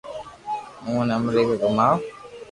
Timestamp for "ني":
1.07-1.13